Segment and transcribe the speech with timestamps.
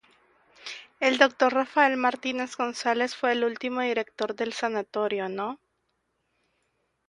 [0.99, 1.53] El Dr.
[1.53, 5.59] Rafael Martínez González fue el último director del Sanatorio No.